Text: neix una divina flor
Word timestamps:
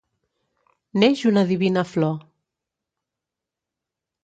neix 1.09 1.21
una 1.33 1.43
divina 1.51 1.85
flor 1.91 2.17